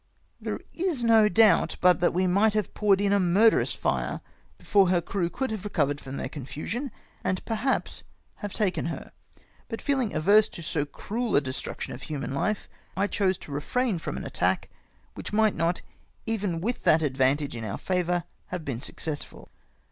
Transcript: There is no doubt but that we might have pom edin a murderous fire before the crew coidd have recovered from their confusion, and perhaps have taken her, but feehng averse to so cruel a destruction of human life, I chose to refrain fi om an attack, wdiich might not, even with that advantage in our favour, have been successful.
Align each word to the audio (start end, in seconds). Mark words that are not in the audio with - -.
There 0.41 0.59
is 0.73 1.03
no 1.03 1.29
doubt 1.29 1.75
but 1.79 1.99
that 1.99 2.11
we 2.11 2.25
might 2.25 2.55
have 2.55 2.73
pom 2.73 2.93
edin 2.93 3.13
a 3.13 3.19
murderous 3.19 3.73
fire 3.73 4.21
before 4.57 4.87
the 4.89 4.99
crew 4.99 5.29
coidd 5.29 5.51
have 5.51 5.63
recovered 5.63 6.01
from 6.01 6.17
their 6.17 6.27
confusion, 6.27 6.91
and 7.23 7.45
perhaps 7.45 8.01
have 8.37 8.51
taken 8.51 8.85
her, 8.87 9.11
but 9.69 9.79
feehng 9.79 10.15
averse 10.15 10.49
to 10.49 10.63
so 10.63 10.85
cruel 10.85 11.35
a 11.35 11.39
destruction 11.41 11.93
of 11.93 12.01
human 12.01 12.33
life, 12.33 12.67
I 12.97 13.05
chose 13.05 13.37
to 13.37 13.51
refrain 13.51 13.99
fi 13.99 14.09
om 14.09 14.17
an 14.17 14.25
attack, 14.25 14.69
wdiich 15.15 15.31
might 15.33 15.53
not, 15.55 15.83
even 16.25 16.61
with 16.61 16.81
that 16.83 17.03
advantage 17.03 17.55
in 17.55 17.63
our 17.63 17.77
favour, 17.77 18.23
have 18.47 18.65
been 18.65 18.81
successful. 18.81 19.51